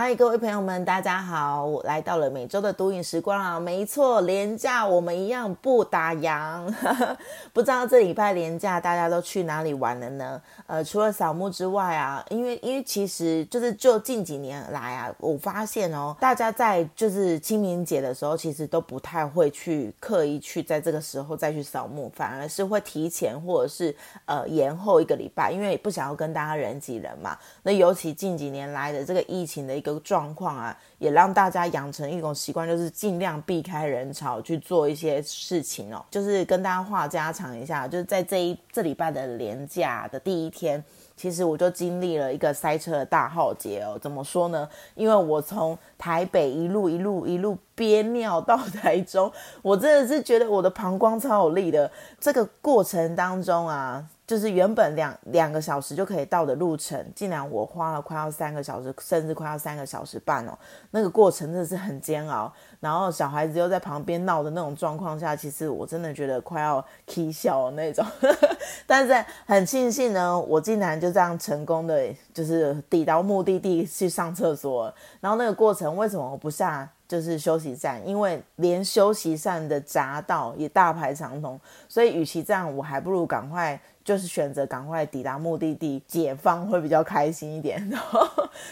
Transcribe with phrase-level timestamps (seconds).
[0.00, 1.66] 嗨，各位朋友们，大家好！
[1.66, 6.72] 我来到了每周的读影时光啊，没错，廉假我们一样不打烊。
[7.52, 10.40] 不知道这礼拜廉假大家都去哪里玩了呢？
[10.68, 23.92] 呃，除了扫墓之外啊，因为因为其实就是就近几年来啊，我发现哦，大家在就是清明节的时候，其实都不太会去刻意去在这个时候再去扫墓，反而是会提前或者是
[24.26, 27.36] 呃延后一个礼拜，因为不想要跟大家人挤人嘛。
[27.64, 29.87] 那尤其近几年来的这个疫情的一个。
[30.00, 36.04] 状况啊，也让大家养成一种习惯，就是尽量避开人潮去做一些事情哦。
[36.10, 40.82] 就是跟大家话家常一下，就是在这一这礼拜的连假的第一天，
[41.16, 43.96] 其实我就经历了一个塞车的大浩劫哦。
[44.00, 44.68] 怎么说呢？
[44.96, 49.30] 因为我从台北一路一路一路憋尿到 台中，
[49.62, 51.88] 我真的是觉得我的膀胱超有力的。
[52.18, 54.04] 这个过程当中啊。
[54.28, 60.52] 就是原本两两个小时就可以到的路程，竟然我花了快要三个小时，甚至快要三个小时半哦。
[60.90, 68.04] 那个过程真的是很煎熬，然后小孩子又在旁边闹的那种状况下，其实我真的觉得快要啼笑那种。
[68.86, 74.92] 但是很庆幸呢，我竟然就这样成功的就是抵到目的地去上厕所。
[75.20, 78.06] 然后那个过程为什么我不下就是休息站？
[78.06, 83.80] 因为连休息站的匝道也大排长龙，所以与其这样，我还不如赶快。
[84.08, 87.76] 就是选择赶快抵达目的地，解放会比较开心一点。
[87.92, 88.26] 然后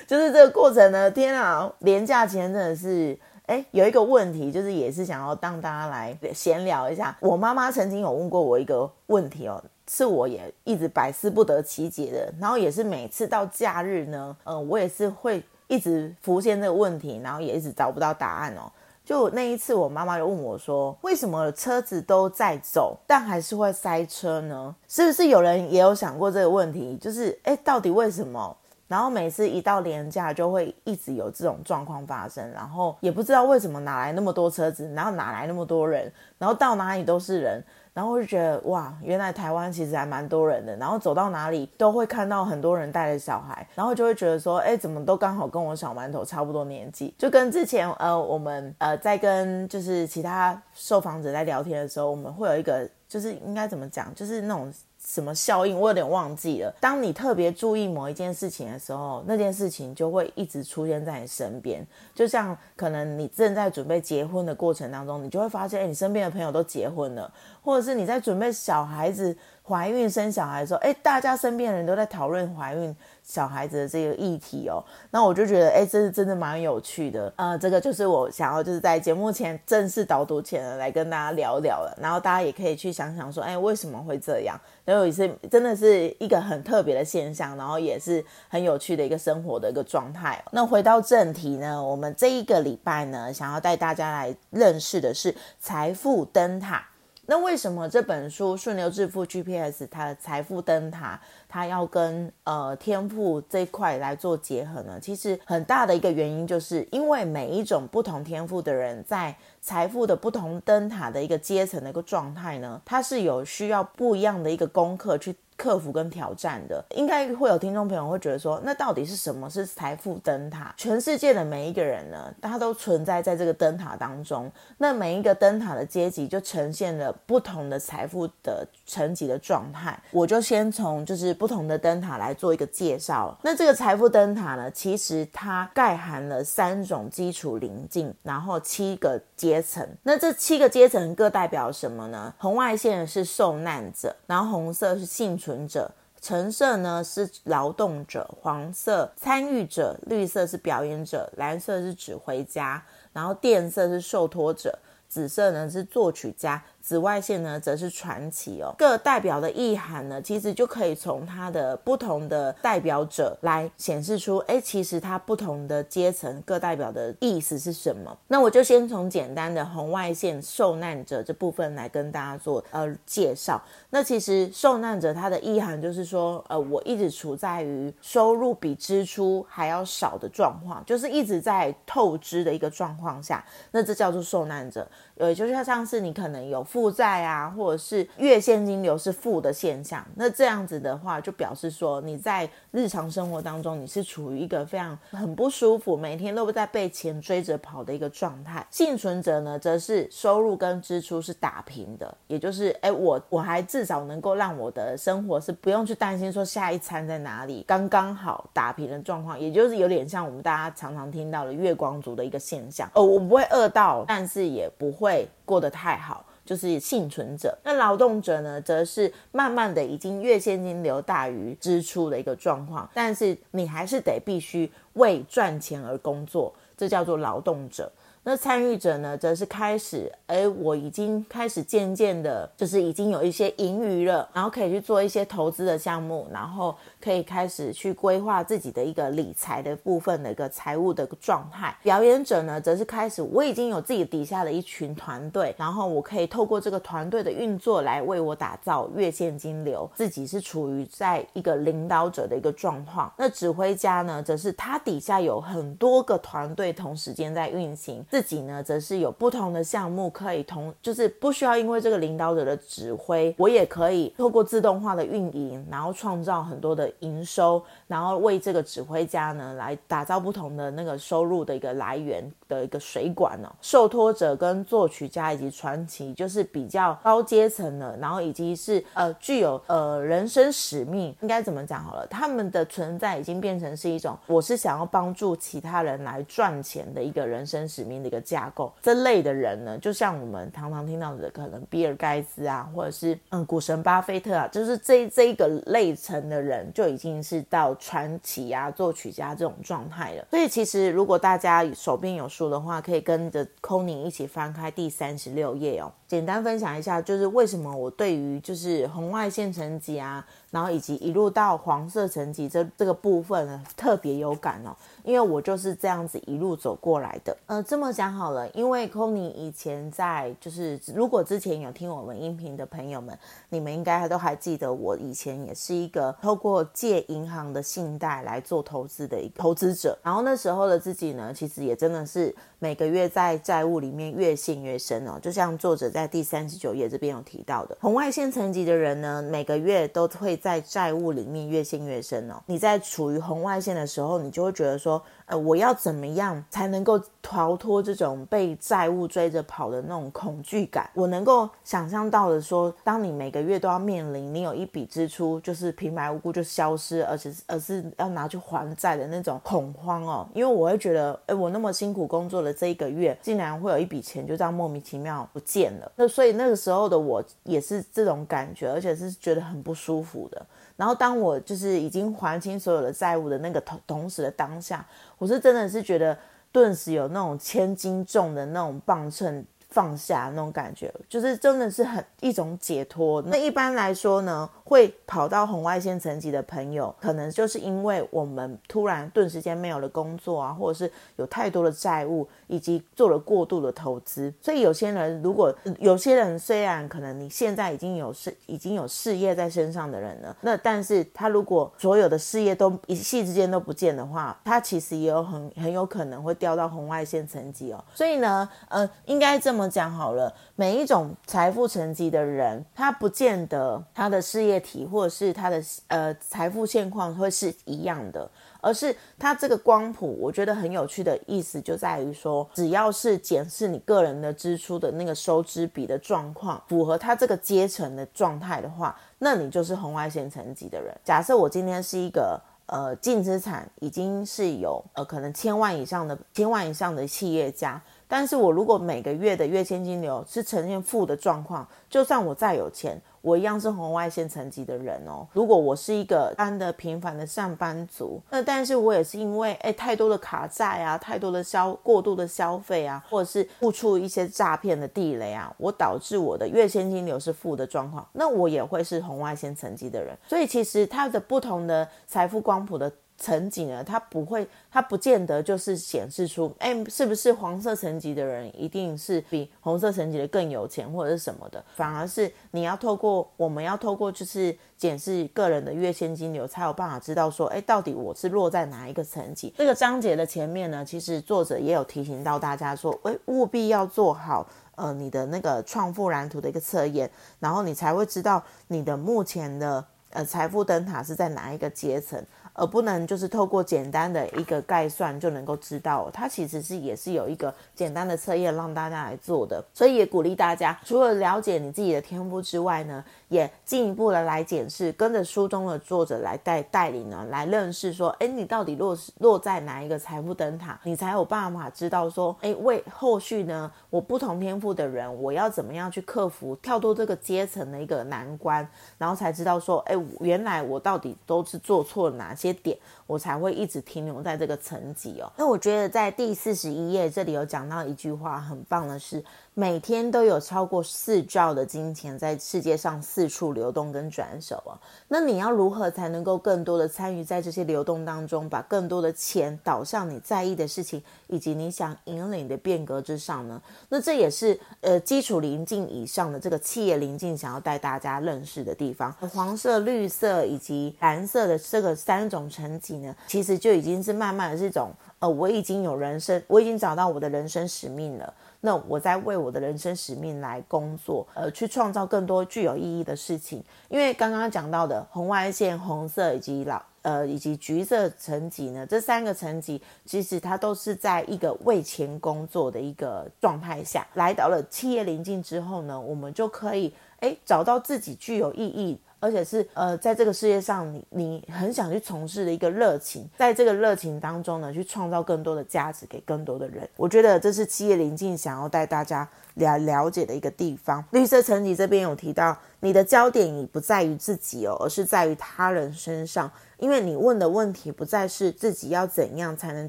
[0.06, 7.14] 就是这个过程呢，天啊，廉价前真的是，哎，有一个问题，就是也是想要让大家来闲聊一下。
[7.20, 12.32] 我妈妈曾经有问过我一个问题哦，是我也一直百思不得其解的。
[12.40, 18.72] 然后也是每次到假日呢，嗯，我也是会一直浮现这个问题，然后也一直找不到答案哦。
[19.06, 24.74] 就那一次，我妈妈就问我说：“为什么车子都在走，但还是会塞车呢？
[24.88, 26.96] 是不是有人也有想过这个问题？
[26.96, 28.56] 就是哎，到底为什么？
[28.88, 37.64] 然后每次一到年假，就会一直有这种状况发生，然后也不知道为什么哪来那么多车子，然后哪来那么多人，然后到哪里都是人。”
[37.96, 40.76] 然后我就觉得哇，原来台湾其实还蛮多人的。
[40.76, 54.70] 然后走到哪里都会看到很多人带着小孩，然后就会觉得说，哎，怎么都刚好跟我小馒头差不多年纪，就跟之前呃我们呃在跟就是其他受访者在聊天的时候，我们会有一个就是应该怎么讲，就是那种。
[55.06, 55.78] 什么效应？
[55.78, 56.74] 我有点忘记了。
[56.80, 61.86] 当你特别注意某一件事情的时候，那件事情就会一直出现在你身边。
[62.12, 72.94] 就像可能你正在准备结婚的过程当中，你就会发现，哎，你身边的朋友都结婚了，或者是你在准备小孩子怀孕生小孩的时候，哎，大家身边的人都在讨论怀孕。
[73.26, 74.78] 小孩子的这个议题哦，
[75.10, 77.32] 那我就觉得，哎，这是真的蛮有趣的。
[77.34, 81.98] 呃，这个就是我想要就是在节目前正式导读前来跟大家聊聊了。
[82.00, 84.56] 然后大家也可以去想想说，哎，为什么会这样？
[84.84, 90.40] 然后也是真的是一个很特别的现象，然后也是很有趣的一个生活的一个状态。
[90.52, 96.86] 那回到正题呢，我们这一个礼拜呢，想要带大家来认识的是财富灯塔。
[97.28, 104.98] 那为什么这本书《顺流致富 GPS》它的财富灯塔，它要跟呃天赋这一块来做结合呢？
[105.00, 115.34] 其实很大的一个原因，就是因为每一种不同天赋的人，在财富的不同灯塔的一个阶层的一个状态呢，它是有需要不一样的一个功课去。
[115.56, 120.74] 克服跟挑战的，应该会有听众朋友会觉得说，那到底是什么是财富灯塔？
[120.76, 124.50] 全世界的每一个人呢，他都存在在这个灯塔当中。
[124.76, 129.98] 那每一个灯塔的阶级就呈现了不同的财富的层级的状态。
[130.10, 133.34] 我就先从就是不同的灯塔来做一个介绍。
[133.42, 139.88] 那这个财富灯塔呢，其实它概含了三种基础临近，然后七个阶层。
[140.02, 142.34] 那这七个阶层各代表什么呢？
[142.36, 145.40] 红外线是受难者，然后红色是幸。
[145.46, 154.76] 存者，橙色呢是劳动者，黄色参与者，绿色是表演者，蓝色是指挥家，然后靛色是受托者，
[155.08, 156.60] 紫色呢是作曲家。
[156.86, 158.72] 紫外线呢，则是传奇哦。
[158.78, 168.16] 各代表的意涵呢，其实就可以从它的不同的代表者来显示出，哎，其实它不同的阶层各代表的意思是什么。
[168.28, 173.60] 那我就先从简单的红外线受难者这部分来跟大家做呃介绍。
[173.90, 184.86] 那其实受难者它的意涵就是说，呃，我一直处在于收入比支出还要少的状况，就是一直在透支的一个状况下，那这叫做受难者。
[185.16, 186.64] 呃，就是像是你可能有。
[186.76, 198.66] 负债啊，或者是月现金流是负的现象，那这样子的话，就表示说你在日常生活当中你是处于一个非常很不舒服，每天都在被钱追着跑的一个状态。
[198.70, 212.86] 幸存者呢，则是收入跟支出是打平的，也就是哎，我我还至少能够让我的生活是不用去担心说下一餐在哪里，刚刚好打平的状况，也就是有点像我们大家常常听到的月光族的一个现象。
[212.92, 216.22] 哦，我不会饿到，但是也不会过得太好。
[216.46, 227.90] 就是幸存者，那劳动者呢，则是慢慢的已经月现金流大于支出的一个状况，但是你还是得必须为赚钱而工作，这叫做劳动者。
[228.28, 241.72] 那参与者呢，则是开始，哎，我已经开始渐渐的，就是已经有一些盈余了，然后可以去做一些投资的项目，然后可以开始去规划自己的一个理财的部分的一个财务的状态。
[241.84, 253.12] 表演者呢，则是开始，我已经有自己底下的一群团队，然后我可以透过这个团队的运作来为我打造月现金流，自己是处于在一个领导者的一个状况。
[253.16, 258.04] 那指挥家呢，则是他底下有很多个团队同时间在运行。
[258.16, 272.26] 自己呢，则是有不同的项目可以同，就是不需要因为这个领导者的指挥，我也可以透过自动化的运营，然后创造很多的营收，然后为这个指挥家呢来打造不同的那个收入的一个来源。
[272.48, 273.54] 的一个水管呢。
[273.60, 282.06] 受托者跟作曲家以及传奇，就是比较高阶层的，然后以及是呃具有呃人生使命，应该怎么讲好了？
[282.06, 288.06] 他们的存在已经变成是一种，我是想要帮助其他人来赚钱的一个人生使命的。
[288.06, 300.24] 一个架构这类的人呢，就像我们常常听到的，可能比尔盖茨啊，或者是嗯股神巴菲特啊，就是这这一个类层的人，就已经是到传奇啊、作曲家这种状态了。
[300.30, 305.90] 所以其实如果大家手边有书的话，可以跟着 c o n y 一起翻开第三十六页哦。
[306.08, 314.74] 简单分享一下，就是为什么我对于就是红外线层级啊，然后以及一路到黄色层级这这个部分呢，特别有感哦。
[315.02, 317.36] 因为我就是这样子一路走过来的。
[317.46, 323.16] 呃，这么讲好了，因为 c o n y 以前在就是如果之前有听我们音频的朋友们，
[323.48, 329.98] 你们应该都还记得，我以前也是一个透过借银行的信贷来做投资的一个投资者。
[330.02, 332.34] 然后那时候的自己呢，其实也真的是。
[332.58, 342.34] 每个月在债务里面越陷越深哦，就像作者在第三十九页这边有提到的，红外线层级的人呢，每个月都会在债务里面越陷越深哦。
[342.44, 345.02] 你在处于红外线的时候，你就会觉得说。
[345.28, 350.88] 呃，我要怎么样才能够逃脱这种被债务追着跑的那种恐惧感？
[350.94, 360.24] 我能够想象到的说，当你每个月都要面临你有一笔支出就是平白无故就消失，而且而是要拿去还债的那种恐慌哦。
[360.34, 365.90] 因为我会觉得，哎，我那么辛苦工作的这一个月，竟然会有一笔钱就这样莫名其妙不见了。
[365.96, 370.46] 那所以那个时候的我也是这种感觉，而且是觉得很不舒服的。
[370.76, 374.86] 然后当我就是已经还清所有的债务的那个同同时的当下，
[375.18, 376.16] 我是真的是觉得
[376.56, 379.44] 顿时有那种千斤重的那种磅秤。
[379.68, 383.20] 放下那种感觉，就是真的是很一种解脱。
[383.26, 394.34] 那一般来说呢，会跑到红外线层级的朋友，可能就是因为我们突然顿时间没有了工作啊，或者是有太多的债务，以及做了过度的投资。
[394.42, 407.84] 所以有些人，如果有些人虽然可能你现在已经有事已经有事业在身上的人了，那但是他如果所有的事业都一夕之间都不见的话，他其实也有很很有可能会掉到红外线层级哦。
[407.94, 409.70] 所以呢，呃，应该这么。
[409.76, 418.28] 讲好了，每一种财富层级的人，他不见得他的事业体或者是他的呃财富现况会是一样的，
[418.62, 430.98] 而是他这个光谱，我觉得很有趣的意思就在于说，只要是检视你个人的支出的那个收支比的状况，符合他这个阶层的状态的话，那你就是红外线层级的人。
[431.04, 437.78] 假设我今天是一个呃净资产已经是有呃可能千万以上的千万以上的企业家。
[438.08, 445.26] 但是我如果每个月的月现金流是呈现负的状况，就算我再有钱，我一样是红外线层级的人哦。
[445.32, 460.16] 如果我是一个安的平凡的上班族，那但是我也是因为哎太多的卡债啊，太多的消过度的消费啊，或者是付出一些诈骗的地雷啊，我导致我的月现金流是负的状况，那我也会是红外线层级的人。
[460.28, 462.92] 所以其实它的不同的财富光谱的。
[463.18, 471.64] 层级呢，它不会，它不见得就是显示出，哎，是不是黄色层级的人一定是比红色层级的更有钱或者是什么的？
[471.74, 479.54] 反而是你要透过，我们要透过就是检视个人的月现金流，才有办法知道说，哎，到底我是落在哪一个层级？
[479.56, 484.46] 这个章节的前面呢，其实作者也有提醒到大家说，哎，务必要做好。
[484.76, 492.22] 呃你的那个创富蓝图的一个测验，然后你才会知道你的目前的呃财富灯塔是在哪一个阶层。
[492.56, 522.45] 而不能就是透过简单的一个概算就能够知道，它其实是也是有一个简单的测验让大家来做的，所以也鼓励大家除了了解你自己的天赋之外呢，也进一步的来检视，跟着书中的作者来带带领呢，来认识说，哎，你到底落落在哪一个财富灯塔，你才有办法知道说，哎，为后续呢，我不同天赋的人，我要怎么样去克服跳脱这个阶层的一个难关，然后才知道说，哎，原来我到底都是做错了哪些。
[522.46, 525.32] 些点，我才会一直停留在这个层级哦。
[525.36, 529.22] 那我觉得在第四十一页这里有讲到一句话，很棒的是。
[529.58, 534.76] 每天都有超过四兆的金钱在世界上四处流动跟转手啊，
[535.08, 543.58] 那你要如何才能够更多的参与在这些流动当中，把更多的钱导向你在意的事情以及你想引领的变革之上呢？
[543.88, 549.10] 那这也是呃基础临近以上的这个企业临近想要带大家认识的地方。
[549.14, 558.34] 黄色、绿色以及蓝色的这个三种层级呢，其实就已经是慢慢的这种呃，我已经有人生，我已经找到我的人生使命了。
[558.60, 563.62] 那我在为我的人生使命来工作，呃，去创造更多具有意义的事情。
[563.88, 579.00] 因为刚刚讲到的红外线、红色以及老呃以及橘色层级呢，这三个层级其实它都是在一个为钱工作的一个状态下，来到了企业临近之后呢，我们就可以诶找到自己具有意义。
[579.26, 586.88] 而且是呃，在这个世界上，你你很想去从事的一个热情，在这个热情当中呢，去创造更多的价值给更多的人。
[586.96, 591.04] 我觉得这是企业临近想要带大家了了解的一个地方。
[591.10, 596.50] 绿色层级这边有提到，你的焦点已不在于自己哦，而是在于他人身上。
[596.78, 599.88] 因为你问的问题不再是自己要怎样才能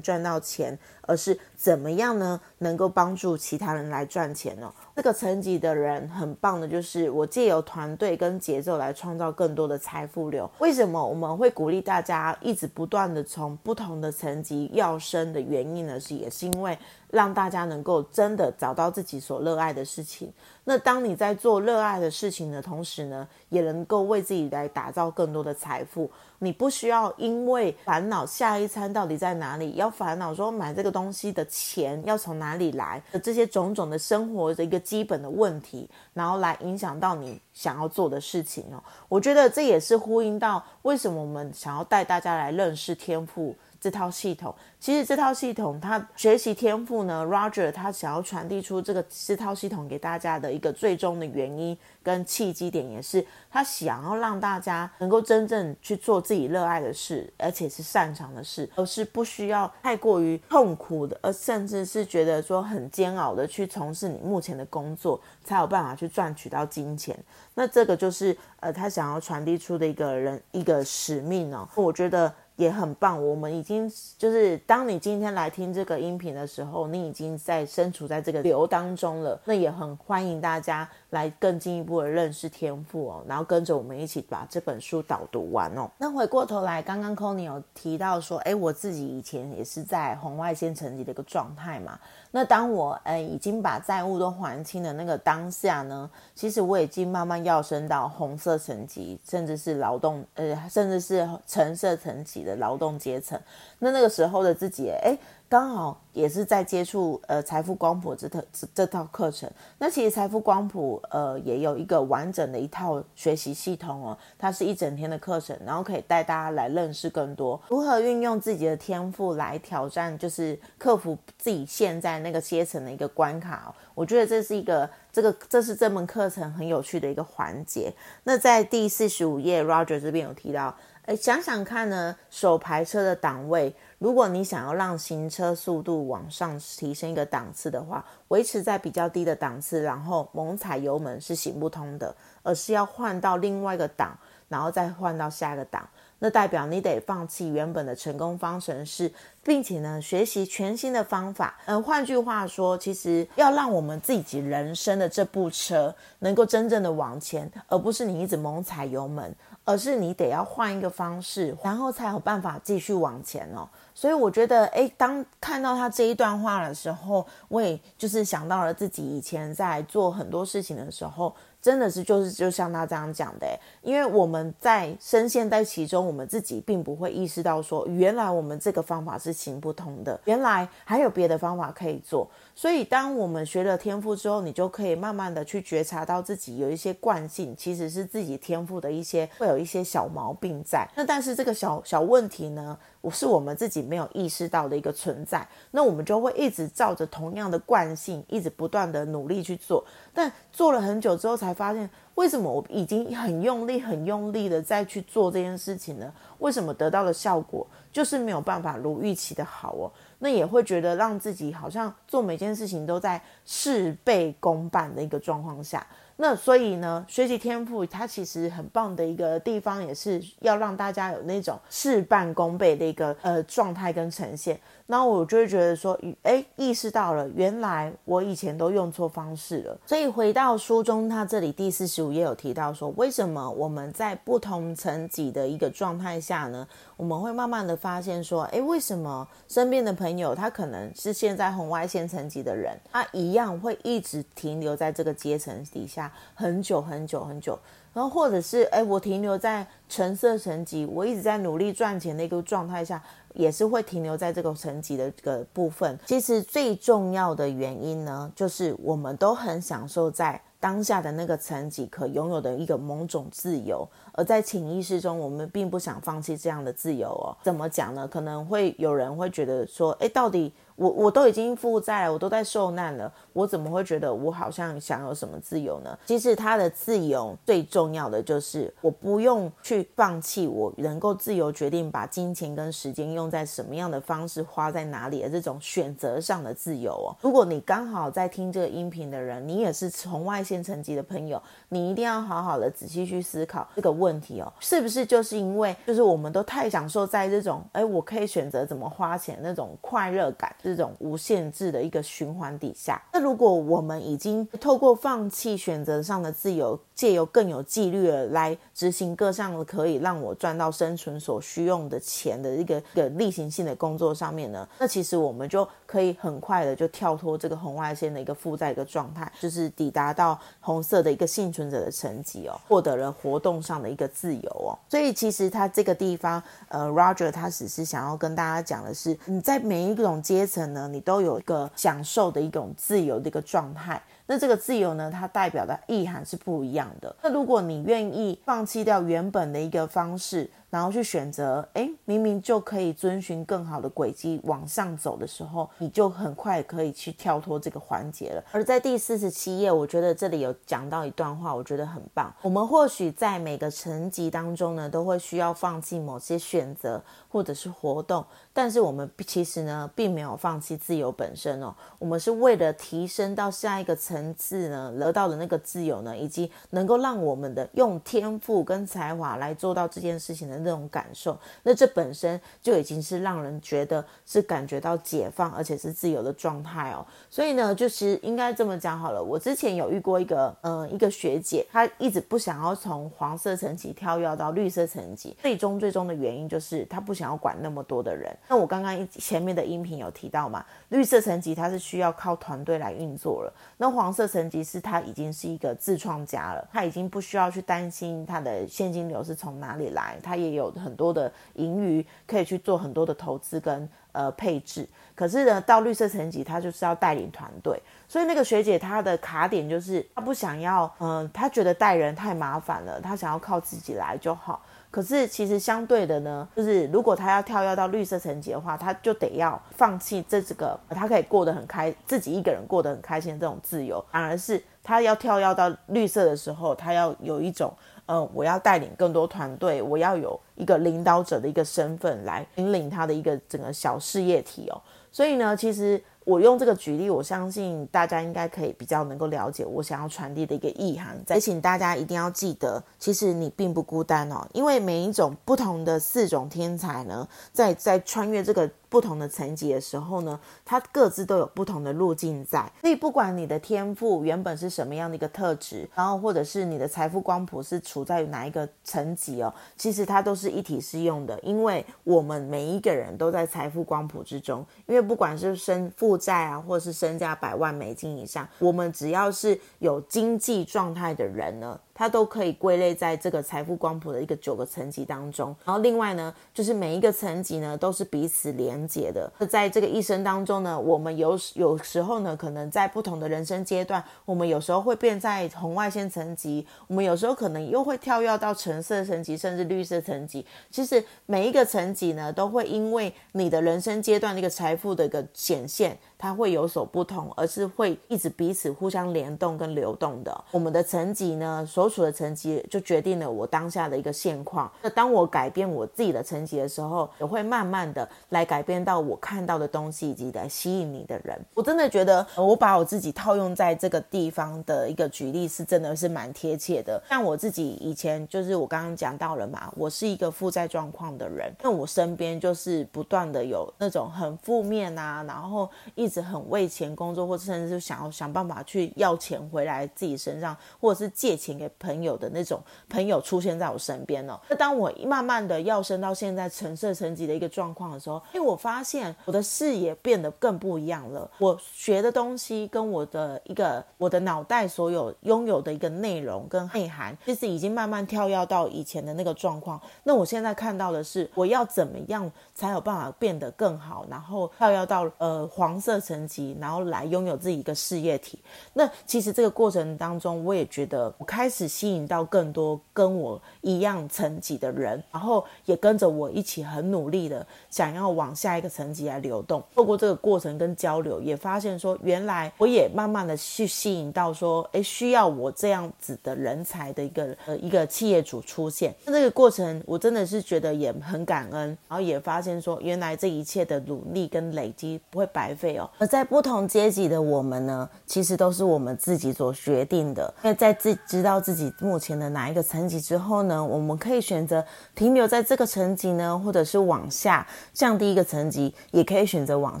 [0.00, 4.72] 赚到钱，而是怎么样呢能够帮助其他人来赚钱呢？
[4.96, 10.50] 这个层级的人很棒的，就是我借由团队跟节奏来创造更多的财富流。
[10.60, 16.00] 为什么我们会鼓励大家一直不断的从不同的层级要升的原因呢？
[16.00, 16.78] 是也是因为。
[17.10, 20.32] 让大家能够真的找到自己所热爱的事情。
[20.64, 26.10] 那当你在做热爱的事情的同时呢，也能够为自己来打造更多的财富。
[26.40, 38.82] 你不需要因为烦恼下一餐到底在哪里，要烦恼说买这个东西的钱要从哪里来这些种种的生活的一个基本的问题，然后来影响到你想要做的事情哦。
[39.08, 43.56] 我觉得这也是呼应到为什么我们想要带大家来认识天赋。
[43.80, 67.16] 这套系统，其实这套系统，它学习天赋呢，Roger 他想要传递出这个这套系统给大家的一个最终的原因跟契机点，也是他想要让大家能够真正去做自己热爱的事，而且是擅长的事，而是不需要太过于痛苦的，而甚至是觉得说很煎熬的去从事你目前的工作，才有办法去赚取到金钱。
[67.54, 72.34] 那这个就是呃，他想要传递出的一个人一个使命哦，我觉得。
[72.58, 73.88] 也很棒，我们已经
[74.18, 79.40] 就是当你今天来听这个音频的时候，你已经在身处在这个流当中了。
[79.44, 85.88] 那也很欢迎大家来更进一步的认识天赋哦，然后跟着我们一起把这本书导读完哦。
[85.98, 91.96] 那回过头来，刚刚 c o n y 有提到说，哎，我自己以前也是在红外线层级的一个状态嘛。
[92.30, 103.40] 那当我呃已经把债务都还清的那个当下呢，其实我已经慢慢要升到红色层级，甚至是劳动呃，甚至是橙色层级的劳动阶层。
[103.78, 105.16] 那那个时候的自己，哎。
[105.48, 109.50] 刚好也是在接触呃财富光谱这套这这套课程。
[109.78, 123.74] 那其实财富光谱呃也有一个完整的一套学习系统哦，它是一整天的课程，然后可以带大家来认识更多如何运用自己的天赋来挑战，就是克服自己现在那个阶层的一个关卡。
[123.94, 127.92] 我觉得这是一个这个这是这门课程很有趣的一个环节。
[128.24, 130.76] 那在第四十五页，Roger 这边有提到，
[131.08, 133.74] 哎，想想看呢，手排车的档位。
[133.98, 145.88] 如果你想要让行车速度往上提升一个档次的话，维持在比较低的档次，然后猛踩油门是行不通的，而是要换到另外一个档，然后再换到下一个档。
[146.20, 149.10] 那代表你得放弃原本的成功方程式，
[149.42, 151.56] 并且呢，学习全新的方法。
[151.64, 159.32] 嗯，换句话说，其实要让我们自己人生的这部车能够真正的往前，而不是你一直猛踩油门，
[159.68, 163.68] 而是你得要换一个方式，然后才有办法继续往前哦。
[163.98, 182.30] 所以我觉得，哎，当看到他这一段话的时候，我也就是想到了自己以前在做很多事情的时候，真的是就是就像他这样讲的，因为我们在深陷在其中，我们自己并不会意识到说，原来我们这个方法是行不通的，原来还有别的方法可以做。
[182.54, 190.86] 所以，当我们学了天赋之后，你就可以慢慢的去觉察到自己有一些惯性，其实是自己天赋的一些会有一些小毛病在。
[190.94, 195.46] 那但是这个小小问题呢，我是我们自己没有意识到的一个存在。
[195.70, 199.84] 那我们就会一直照着同样的惯性，一直不断的努力去做。
[200.12, 206.12] 但做了很久之后，才发现为什么我已经很用力、很用力的再去做这件事情呢？
[206.38, 209.92] 为什么得到的效果就是没有办法如预期的好哦？
[210.18, 215.86] 那也会觉得让自己好像做每件事情都在事倍功半的一个状况下。
[216.20, 224.58] 那所以呢，学习天赋它其实很棒的一个地方，也是要让大家有那种事半功倍的一个呃状态跟呈现。
[224.90, 229.78] 那我就会觉得说，哎，意识到了，原来我以前都用错方式了。
[229.84, 247.58] 所以回到书中，他这里第四十五页有提到说，为什么我们在不同层级的一个状态下呢，我们会慢慢的发现说，哎，为什么身边的朋友他可能是现在红外线层级的人，他一样会一直停留在这个阶层底下很久很久很久。
[247.94, 253.02] 然后，或者是哎，我停留在橙色层级，我一直在努力赚钱的一个状态下，
[253.34, 255.98] 也是会停留在这个层级的这个部分。
[256.06, 267.34] 其实最重要的原因呢，就是我们都很享受在当下的那个层级可拥有的一个某种自由，而在潜意识中，我们并不想放弃这样的自由哦。
[267.42, 268.06] 怎么讲呢？
[268.06, 270.52] 可能会有人会觉得说，哎，到底？
[270.78, 275.98] 我我都已经负债了，我都在受难了，我怎么会觉得我好像享有什么自由呢？
[276.06, 287.10] 其实他的自由最重要的就是我不用去放弃，我能够自由决定把金钱跟时间用在什么样的方式，花在哪里的这种选择上的自由哦。
[287.20, 300.54] 如果你刚好在听这个音频的人，你也是从外线层级的朋友，你一定要好好的仔细去思考这个问题哦，是不是就是因为就是我们都太享受在这种哎，我可以选择怎么花钱那种快乐感。
[300.68, 324.76] 这种无限制的一个循环底下，那如果我们已经透过放弃选择上的自由，借由更有纪律的来执行各项可以让我赚到生存所需用的钱的一个一个例行性的工作上面呢，那其实我们就可以很快的就跳脱这个红外线的一个负债一个状态，就是抵达到红色的一个幸存者的层级哦，获得了活动上的一个自由哦。
[324.90, 330.57] 所以其实他这个地方，呃，Roger 他只是想要跟大家讲的是，你在每一种阶层。
[330.66, 334.02] 呢，你都有一个享受的一种自由的一个状态。
[334.26, 337.14] 那这个自由呢，它代表的意涵是不一样的。
[337.22, 348.44] 那如果你愿意放弃掉原本的一个方式，然后去选择，哎，明明就可以遵循更好的轨迹往上走的时候，你就很快可以去跳脱这个环节了。
[348.52, 352.30] 而在第四十七页，我觉得这里有讲到一段话，我觉得很棒。
[352.42, 361.74] 我们或许在每个层级当中呢，都会需要放弃某些选择或者是活动，但是我们其实呢，并没有放弃自由本身哦。
[361.98, 370.57] 我们是为了提升到下一个层次呢，得到的那个自由呢，以及能够让我们的用天赋跟才华来做到这件事情的。
[370.58, 377.06] 那种感受，那这本身就已经是让人觉得是感觉到解放，而且是自由的状态哦。
[377.30, 379.22] 所以呢，就是应该这么讲好了。
[379.22, 388.36] 我之前有遇过一个，嗯，一个学姐，她一直不想要从黄色层级跳跃到绿色层级，最终最终的原因就是她不想要管那么多的人。
[388.48, 400.47] 那我刚刚前面的音频有提到嘛，绿色层级它是需要靠团队来运作了，那黄色层级是他已经是一个自创家了，他已经不需要去担心他的现金流是从哪里来，他也。
[400.50, 414.60] 也有很多的盈余可以去做很多的投资跟呃配置，可是呢，到绿色层级，他就是要带领团队，所以那个学姐她的卡点就是她不想要，嗯，她觉得带人太麻烦了，她想要靠自己来就好。
[414.90, 427.72] 可是其实相对的呢，就是如果她要跳跃到绿色层级的话，她就得要放弃这这个她可以过得很开，自己一个人过得很开心的这种自由，反而是她要跳跃到绿色的时候，她要有一种。
[428.08, 434.80] 嗯，我要带领更多团队，我要有一个领导者的一个身份来引领他的一个整个小事业体哦。
[435.12, 441.18] 所以呢，其实我用这个举例，我相信大家应该可以比较能够了解我想要传递的一个意涵。
[441.24, 448.70] 再请大家一定要记得，其实你并不孤单哦，因为每一种不同的四种天才呢，在在穿越这个。
[448.90, 452.72] 不同的层级的时候呢，它各自都有不同的路径在。
[452.80, 464.64] 所以不管你的天赋原本是什么样的一个特质，然后或者是你的财富光谱是处在哪一个层级哦，其实它都是是一体适用的，因为我们每一个人都在财富光谱之中。
[464.86, 471.80] 因为不管是身负债啊，或是身价百万美金以上，我们只要是有经济状态的人呢。
[471.98, 475.48] 它都可以归类在这个财富光谱的一个九个层级当中。
[475.64, 479.28] 然后另外呢，就是每一个层级呢都是彼此连接的。
[479.48, 490.46] 在这个一生当中呢，我们有有时候呢，可能在不同的人生阶段，我们有时候会变在红外线层级，我们有时候可能又会跳跃到橙色层级，甚至绿色层级。
[490.70, 495.98] 其实每一个层级呢，都会因为你的人生阶段的一个财富的一个显现。
[496.18, 500.44] 它会有所不同，而是会一直彼此互相联动跟流动的。
[500.50, 504.68] 我们的层级呢，所处的层级就决定了我当下的一个现况。
[504.82, 511.38] 那当我改变我自己的层级的时候，也会慢慢的来改变到我看到的东西，以及来吸引你的人。
[511.54, 517.00] 我真的觉得，我把我自己套用在这个地方的一个举例，是真的是蛮贴切的。
[517.08, 526.07] 像我自己以前就是我刚刚讲到了嘛，我是一个负债状况的人，那我身边就是不断的有那种很负面啊，然后一。
[526.08, 534.40] 一直很为钱工作，或者甚至是想要想办法去要钱回来自己身上，或者是借钱给朋友的那种朋友出现在我身边了。
[534.48, 549.78] 那当我慢慢的要升到现在橙色层级的一个状况的时候，因为我发现我的视野变得更不一样了，我学的东西跟我的一个我的脑袋所有拥有的一个内容跟内涵，其实已经慢慢跳跃到以前的那个状况。
[550.04, 555.97] 那我现在看到的是，我要怎么样才有办法变得更好，然后跳跃到呃黄色。
[556.00, 558.38] 层级，然后来拥有自己一个事业体。
[558.74, 569.62] 那其实这个过程当中，我也觉得我开始吸引到更多跟我一样层级的人，然后也跟着我一起很努力的想要往下一个层级来流动。
[569.74, 578.94] 透过这个过程跟交流，也发现说，原来我也慢慢的去吸引到说，哎，需要我这样子的人才的一个呃一个企业主出现。
[579.04, 585.87] 那这个过程，我真的是觉得也很感恩，然后也发现说，原来这一切的努力跟累积不会白费哦。
[585.96, 590.32] 而在不同阶级的我们呢，其实都是我们自己所决定的。
[590.42, 599.80] 因为在自知道自己目前的哪一个层级之后呢，我们可以选择停留在这个层级呢，或者是往下降低一个层级，也可以选择往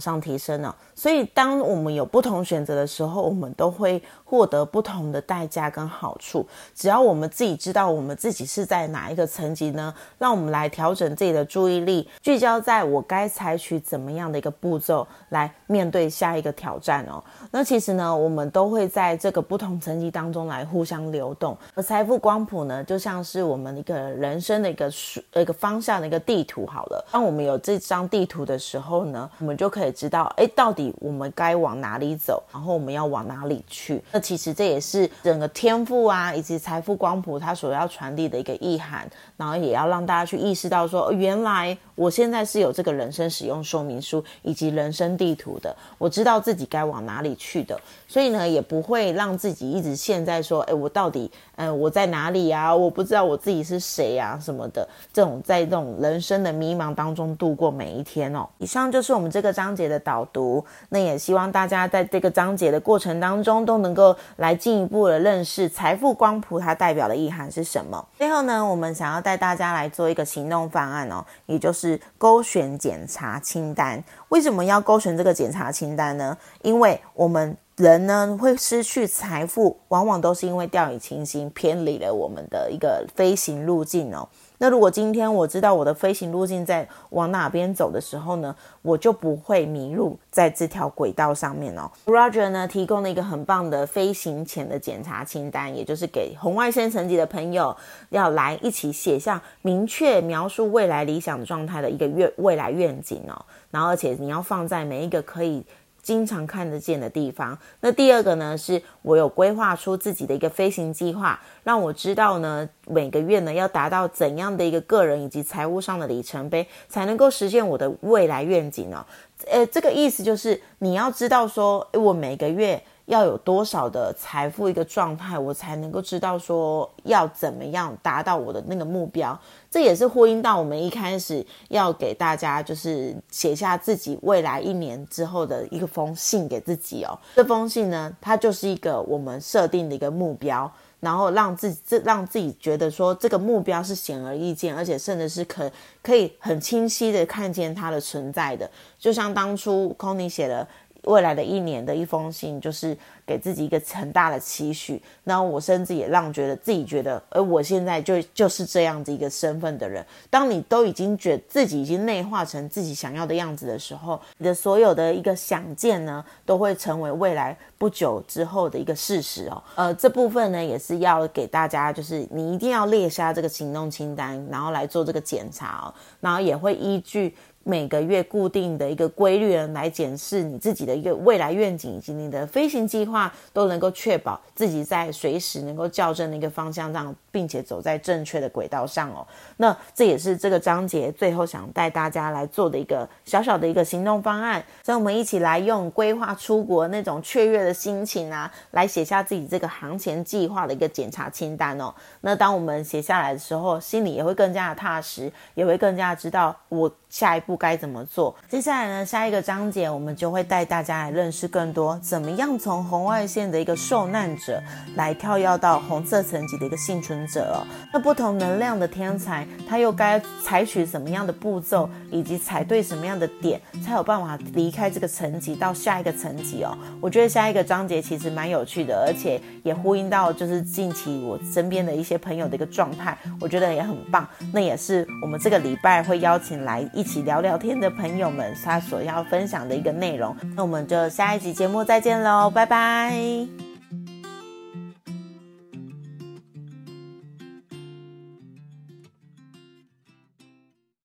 [0.00, 0.74] 上提升呢。
[0.98, 6.44] 所以，当我们有不同选择的时候，我们都会获得不同的代价跟好处。
[6.74, 17.22] 只要我们自己知道我们自己是在哪一个层级呢，让我们来调整自己的注意力，聚焦在我该采取怎么样的一个步骤来面对下一个挑战哦。
[17.52, 21.56] 那其实呢，我们都会在这个不同层级当中来互相流动。
[21.76, 26.66] 而财富光谱呢，就像是我们一个人生的一个数一个方向的一个地图。
[26.66, 30.87] 好了，当我们有这张地图的时候呢，我们就可以知道，哎，到底。
[30.98, 34.02] 我们该往哪里走，然后我们要往哪里去？
[34.12, 52.74] 那其实这也是整个天赋啊，以及财富光谱它所要传递的一个意涵，然后也要让大家去意识到说，原来我现在是有这个人生使用说明书以及人生地图的，我知道自己该往哪里去的，所以呢，也不会让自己一直陷在说，哎，我到底，嗯，我在哪里啊？
[52.74, 58.48] 我不知道我自己是谁啊，什么的，这种在这种人生的迷茫当中度过每一天哦。
[58.58, 60.64] 以上就是我们这个章节的导读。
[60.90, 68.06] 那也希望大家在这个章节的过程当中，都能够来进一步的认识财富光谱它代表的意涵是什么。
[68.16, 71.87] 最后呢，我们想要带大家来做一个行动方案哦，也就是
[72.18, 74.02] 勾选检查清单。
[74.30, 76.36] 为什么要勾选这个检查清单呢？
[76.62, 84.28] 因为我们人呢会失去财富，往往都是因为掉以轻心，偏离了我们的一个飞行路径哦。
[84.58, 91.90] 那如果今天我知道我的飞行路径在往哪边走的时候呢，我就不会迷路在这条轨道上面哦。
[92.06, 97.76] Roger 呢提供了一个很棒的飞行前的检查清单，也就是给红外线层级的朋友
[98.10, 103.44] 要来一起写下明确描述未来理想状态的一个愿未来愿景哦。
[103.70, 105.64] 然后而且你要放在每一个可以。
[106.08, 107.58] 经常看得见的地方。
[107.80, 119.04] 那第二个呢，是我有规划出自己的一个飞行计划，让我知道呢，每个月呢要达到怎样的一个个人以及财务上的里程碑，才能够实现我的未来愿景呢？
[119.50, 122.82] 呃，这个意思就是你要知道说，我每个月。
[123.08, 129.38] 要有多少的财富一个状态，我才能够知道说要怎么样达到我的那个目标。
[129.70, 137.18] 这也是呼应到我们一开始要给大家，就是写下自己未来一年之后的一个封信给自己哦。
[137.34, 140.70] 这封信呢，它就是一个我们设定的一个目标。
[141.00, 145.70] 然后让自己这让自己觉得说这个目标是显而易见，而且甚至是可
[146.02, 148.68] 可以很清晰的看见它的存在的。
[148.98, 150.66] 就像当初 c o n y 写了
[151.04, 155.00] 未来的一年的一封信，就是给自己一个很大的期许。
[155.24, 160.04] 那我甚至也让觉得自己觉得，而我现在就就是这样子一个身份的人。
[160.28, 169.62] 当你都已经觉自己已经内化成自己想要的样子的时候，你的所有的一个想见呢，都会成为未来不久之后的一个事实哦。
[169.76, 177.34] 呃，这部分呢也是要给大家，就是你一定要列下这个行动清单，然后来做这个检查哦，然后也会依据。
[177.68, 189.26] 每个月固定的一个规律来检视你自己的一个未来愿景以及你的飞行计划，都能够确保自己在随时能够校正的一个方向上，并且走在正确的轨道上哦。
[189.58, 194.64] 那这也是这个章节最后想带大家来做的一个小小的一个行动方案。
[194.82, 201.94] 所以，我们一起来用规划出国那种雀跃的心情啊，来写下自己这个航前计划的一个检查清单哦。
[202.22, 207.57] 那当我们写下来的时候，心里也会更加的踏实，也会更加知道我下一步。
[207.58, 208.34] 该怎么做？
[208.48, 209.04] 接下来呢？
[209.04, 214.62] 下一个章节我们就会带大家来认识更多，怎么样从红外线的一个受难者
[214.94, 217.66] 来跳跃到红色层级的一个幸存者哦。
[217.92, 226.78] 那不同能量的天才，他又该采取什么样的步骤，以及踩对什么样的点，才有办法离开这个层级到下一个层级哦？
[227.00, 234.24] 我觉得下一个章节其实蛮有趣的，而且也呼应到就是近期我身边的一些朋友的一个状态，我觉得也很棒。
[234.52, 237.47] 那也是我们这个礼拜会邀请来一起聊聊。
[237.48, 243.67] 聊天的朋友们，他所要分享的一个内容，那我们就下一集节目再见喽，拜拜。